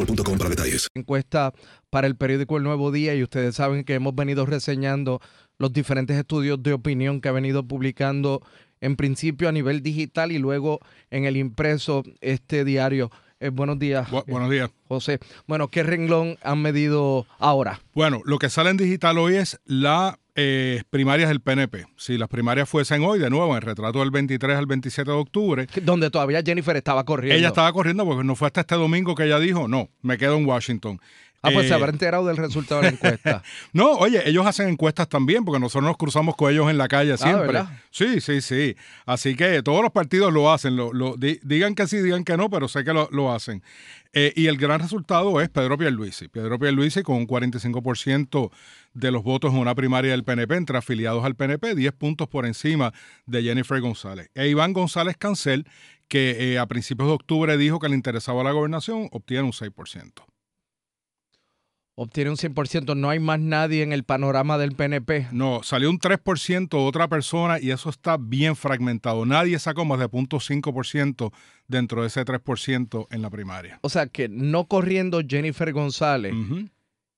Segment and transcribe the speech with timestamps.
[0.00, 0.88] boostmobile.com para detalles.
[0.94, 1.52] encuesta
[1.90, 5.20] para el periódico El Nuevo Día y ustedes saben que hemos venido reseñando
[5.58, 8.42] los diferentes estudios de opinión que ha venido publicando
[8.80, 10.80] en principio a nivel digital y luego
[11.10, 13.10] en el impreso este diario.
[13.40, 14.08] Eh, buenos días.
[14.08, 14.70] Bu- buenos días.
[14.88, 15.18] José.
[15.46, 17.80] Bueno, ¿qué renglón han medido ahora?
[17.94, 21.86] Bueno, lo que sale en digital hoy es la eh, primarias del PNP.
[21.96, 25.16] Si las primarias fuesen hoy, de nuevo, en el retrato del 23 al 27 de
[25.16, 27.36] octubre, Donde todavía Jennifer estaba corriendo.
[27.38, 30.36] ella estaba corriendo porque no fue hasta este domingo que ella dijo, no, me quedo
[30.36, 31.00] en Washington.
[31.42, 33.42] Ah, pues Eh, se habrá enterado del resultado de la encuesta.
[33.72, 37.16] No, oye, ellos hacen encuestas también, porque nosotros nos cruzamos con ellos en la calle
[37.16, 37.44] siempre.
[37.44, 37.78] Ah, ¿verdad?
[37.90, 38.76] sí, sí, sí.
[39.06, 40.76] Así que todos los partidos lo hacen.
[40.76, 43.62] Lo, lo- di- digan que sí, digan que no, pero sé que lo, lo hacen.
[44.12, 46.28] Eh, y el gran resultado es Pedro Pierluisi.
[46.28, 48.50] Pedro Pierluisi con un 45%
[48.94, 52.44] de los votos en una primaria del PNP entre afiliados al PNP, 10 puntos por
[52.44, 52.92] encima
[53.26, 54.28] de Jennifer González.
[54.34, 55.66] E Iván González Cancel,
[56.08, 60.12] que eh, a principios de octubre dijo que le interesaba la gobernación, obtiene un 6%.
[61.94, 62.96] Obtiene un 100%.
[62.96, 65.28] No hay más nadie en el panorama del PNP.
[65.32, 69.26] No, salió un 3% otra persona y eso está bien fragmentado.
[69.26, 71.32] Nadie sacó más de 0.5%
[71.68, 73.78] dentro de ese 3% en la primaria.
[73.82, 76.32] O sea, que no corriendo Jennifer González,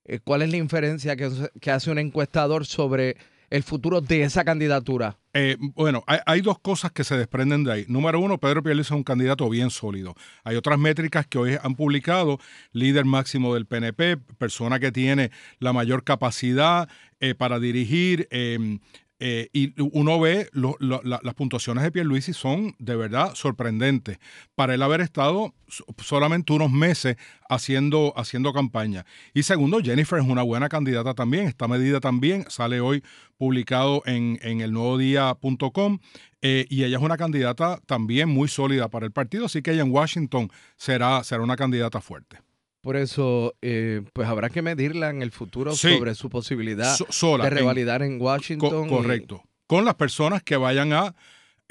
[0.04, 1.30] eh, ¿cuál es la inferencia que,
[1.60, 3.16] que hace un encuestador sobre
[3.52, 5.18] el futuro de esa candidatura?
[5.34, 7.84] Eh, bueno, hay, dos cosas que se desprenden de ahí.
[7.86, 10.14] Número uno, Pedro Pierluisi es un candidato bien sólido.
[10.42, 12.38] Hay otras métricas que hoy han publicado,
[12.72, 16.88] líder máximo del PNP, persona que tiene la mayor capacidad
[17.20, 18.26] eh, para dirigir.
[18.30, 18.78] eh,
[19.24, 24.18] eh, y uno ve las puntuaciones de Pierluisi son de verdad sorprendentes
[24.56, 27.16] para él haber estado so- solamente unos meses
[27.48, 29.06] haciendo, haciendo campaña.
[29.32, 33.04] Y segundo, Jennifer es una buena candidata también, está medida también, sale hoy
[33.36, 36.00] publicado en, en el nuevo día.com
[36.40, 39.82] eh, y ella es una candidata también muy sólida para el partido, así que ella
[39.82, 42.38] en Washington será, será una candidata fuerte.
[42.82, 45.94] Por eso, eh, pues habrá que medirla en el futuro Sí.
[45.96, 48.88] sobre su posibilidad So- sola, de revalidar en Washington.
[48.88, 49.42] correcto.
[49.68, 51.14] Con las personas que vayan a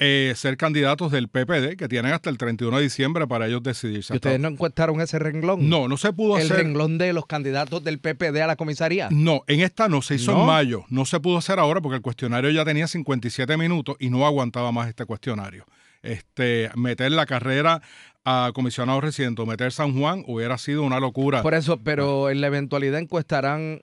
[0.04, 4.12] eh, ser candidatos del PPD, que tienen hasta el 31 de diciembre para ellos decidirse.
[4.14, 5.68] ¿Y ustedes no encuestaron ese renglón?
[5.68, 6.56] No, no se pudo El hacer.
[6.56, 9.08] renglón de los candidatos del PPD a la comisaría.
[9.12, 10.40] No, en esta no, se hizo ¿No?
[10.40, 10.84] en mayo.
[10.88, 14.72] No se pudo hacer ahora porque el cuestionario ya tenía 57 minutos y no aguantaba
[14.72, 15.66] más este cuestionario.
[16.02, 17.80] Este, meter la carrera
[18.24, 21.42] a comisionado residente o meter San Juan hubiera sido una locura.
[21.42, 23.80] Por eso, pero en la eventualidad encuestarán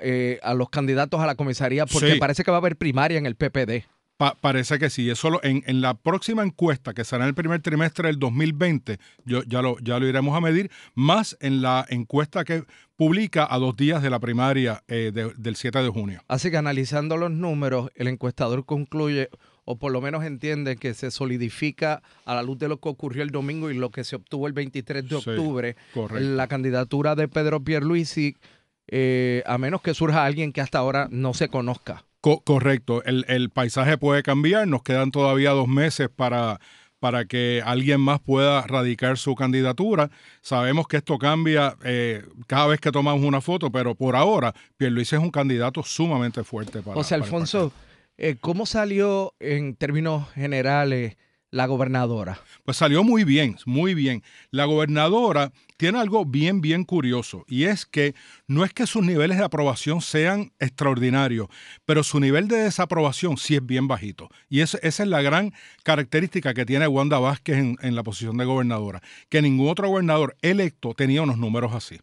[0.00, 2.18] eh, a los candidatos a la comisaría porque Sí.
[2.18, 3.84] parece que va a haber primaria en el PPD.
[4.16, 5.08] Pa- parece que sí.
[5.10, 8.98] Eso lo- en, en la próxima encuesta, que será en el primer trimestre del 2020,
[9.24, 12.64] yo, ya, lo, ya lo iremos a medir, más en la encuesta que
[12.96, 16.20] publica a dos días de la primaria eh, de- del 7 de junio.
[16.28, 19.28] Así que analizando los números, el encuestador concluye
[19.64, 23.22] o por lo menos entienden que se solidifica a la luz de lo que ocurrió
[23.22, 26.28] el domingo y lo que se obtuvo el 23 de Sí, octubre, correcto.
[26.28, 28.36] la candidatura de Pedro Pierluisi,
[28.88, 32.04] eh, a menos que surja alguien que hasta ahora no se conozca.
[32.20, 36.60] Co- correcto, el, el paisaje puede cambiar, nos quedan todavía dos meses para,
[37.00, 40.10] para que alguien más pueda radicar su candidatura.
[40.40, 45.16] Sabemos que esto cambia eh, cada vez que tomamos una foto, pero por ahora Pierluisi
[45.16, 47.72] es un candidato sumamente fuerte para José para el Alfonso,
[48.18, 51.16] eh, ¿cómo salió en términos generales
[51.50, 52.40] la gobernadora?
[52.64, 54.22] Pues salió muy bien, muy bien.
[54.50, 58.14] La gobernadora tiene algo bien, bien curioso y es que
[58.46, 61.48] no es que sus niveles de aprobación sean extraordinarios,
[61.84, 64.28] pero su nivel de desaprobación sí es bien bajito.
[64.48, 68.36] Y es- esa es la gran característica que tiene Wanda Vázquez en, en la posición
[68.38, 71.98] de gobernadora, que ningún otro gobernador electo tenía unos números así.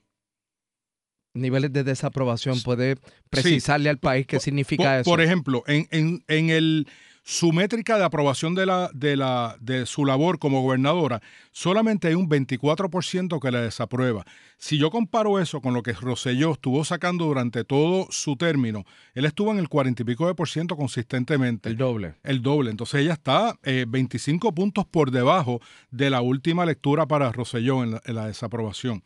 [1.34, 2.96] Niveles de desaprobación, ¿puede
[3.30, 5.10] precisarle al país qué significa por, eso?
[5.12, 6.88] por ejemplo, en, en- en el,
[7.24, 11.22] su métrica de aprobación de, la, de, la, de su labor como gobernadora,
[11.52, 14.26] solamente hay un 24% que la desaprueba.
[14.58, 18.84] Si yo comparo eso con lo que Rosselló estuvo sacando durante todo su término,
[19.14, 21.70] él estuvo en el 40 y pico de por ciento consistentemente.
[21.70, 22.16] El doble.
[22.24, 22.72] El doble.
[22.72, 25.62] Entonces ella está eh, 25 puntos por debajo
[25.92, 27.32] de la última lectura para
[27.84, 29.04] en la- en la desaprobación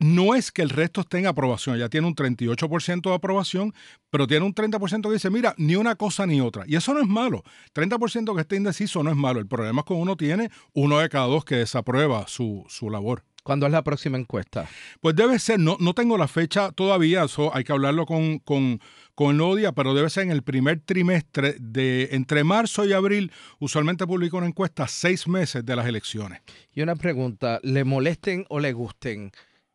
[0.00, 3.74] no es que el resto esté en aprobación, ya tiene un 38% de aprobación,
[4.10, 6.64] pero tiene un 30% que dice, mira, ni una cosa ni otra.
[6.66, 7.44] Y eso no es malo.
[7.74, 9.40] 30% que esté indeciso no es malo.
[9.40, 13.24] El problema es que uno tiene uno de cada dos que desaprueba su, su labor.
[13.42, 14.68] ¿Cuándo es la próxima encuesta?
[15.00, 18.80] Pues debe ser, no, no tengo la fecha todavía, eso hay que hablarlo con, con,
[19.14, 22.92] con el nuevo día, pero debe ser en el primer trimestre de entre marzo y
[22.92, 23.32] abril.
[23.58, 26.40] Usualmente publica una encuesta seis meses de las elecciones.
[26.74, 29.32] Y una pregunta, ¿le molesten o le gusten?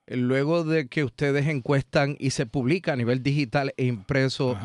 [0.08, 4.58] Luego de que ustedes encuestan y se publica a nivel digital e impreso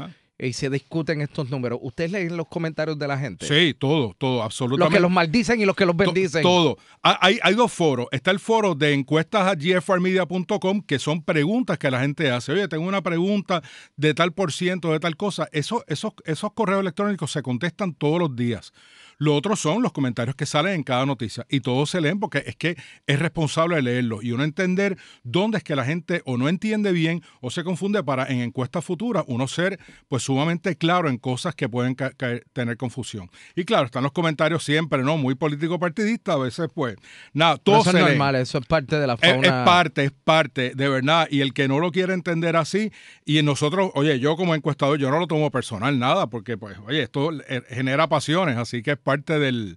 [0.43, 3.47] y se discuten estos números, ¿ustedes leen los comentarios de la gente?
[3.47, 4.97] Sí, todo, todo, Los absolutamente.
[4.97, 6.43] que los maldicen y los que los bendicen.
[6.43, 6.79] Todo.
[7.03, 8.07] Ha- Hay, hay dos foros.
[8.11, 12.53] Está el foro de encuestas a gfrmedia.com, que son preguntas que la gente hace.
[12.53, 13.63] Oye, tengo una pregunta
[13.97, 15.47] de tal por ciento, de tal cosa.
[15.53, 18.73] Eso, esos, esos correos electrónicos se contestan todos los días.
[19.21, 22.43] Lo otro son los comentarios que salen en cada noticia y todos se leen porque
[22.47, 22.77] es que
[23.07, 26.91] es responsable de leerlo y uno entender dónde es que la gente o no entiende
[26.91, 29.79] bien o se confunde para en encuestas futuras uno ser
[30.09, 33.31] pues sumamente claro en cosas que pueden ca- caer- tener confusión.
[33.55, 35.19] Y claro, están los comentarios siempre, ¿no?
[35.19, 36.97] Muy político partidista, a veces pues
[37.35, 38.11] nada, todo eso se es lee.
[38.13, 39.47] normal, eso es parte de la Es, fauna.
[39.47, 41.29] es parte, es parte, de verdad.
[41.31, 42.91] Y el que no lo quiere entender así,
[43.27, 47.03] y nosotros, oye, yo como encuestador, yo no lo tomo personal, nada, porque, pues, oye,
[47.03, 49.77] esto eh, genera pasiones, así que es parte del,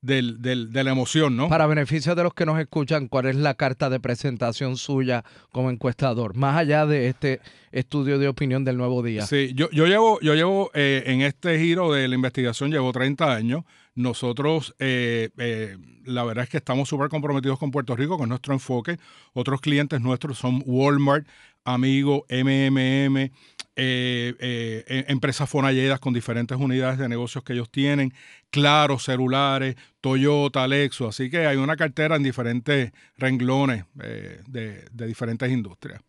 [0.00, 1.48] del, del- de la emoción, ¿no?
[1.48, 5.70] Para beneficio de los que nos escuchan, ¿cuál es la carta de presentación suya como
[5.70, 6.34] encuestador?
[6.36, 7.40] Más allá de este
[7.72, 9.26] estudio de opinión del nuevo día.
[9.26, 13.34] Sí, yo, yo llevo, yo llevo eh, en este giro de la investigación, llevo 30
[13.34, 13.64] años.
[13.94, 18.54] Nosotros, eh, eh, la verdad es que estamos súper comprometidos con Puerto Rico, con nuestro
[18.54, 18.96] enfoque.
[19.34, 21.26] Otros clientes nuestros son Walmart,
[21.64, 23.30] Amigo, MMM,
[23.76, 28.12] eh, eh, eh, empresas Fonalledas con diferentes unidades de negocios que ellos tienen,
[28.50, 31.08] Claro, celulares, Toyota, Lexus.
[31.08, 36.00] Así que hay una cartera en diferentes renglones eh, de, de diferentes industrias.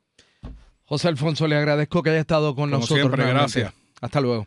[0.86, 3.00] José Alfonso, le agradezco que haya estado con Como nosotros.
[3.00, 3.60] siempre, nuevamente.
[3.62, 3.82] gracias.
[4.02, 4.46] Hasta luego.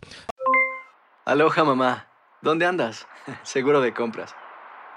[1.25, 2.08] Aloha mamá,
[2.43, 3.06] ¿dónde andas?
[3.44, 4.34] Seguro de compras.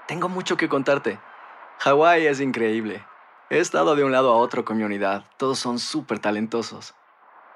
[0.06, 1.18] Tengo mucho que contarte.
[1.78, 3.02] Hawái es increíble.
[3.50, 5.24] He estado de un lado a otro con mi unidad.
[5.38, 6.94] Todos son súper talentosos.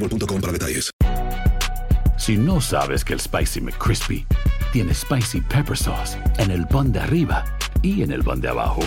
[0.00, 0.90] boostmobile.com para detalles.
[2.18, 4.26] Si no sabes que el Spicy McCrispy
[4.72, 7.44] tiene Spicy Pepper Sauce en el pan de arriba
[7.82, 8.80] y en el pan de abajo,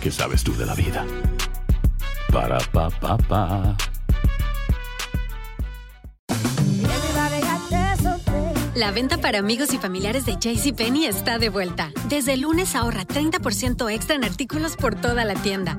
[0.00, 1.06] ¿qué sabes tú de la vida?
[2.32, 3.76] Para, pa, pa.
[8.74, 11.92] La venta para amigos y familiares de JCPenney está de vuelta.
[12.08, 15.78] Desde el lunes ahorra 30% extra en artículos por toda la tienda.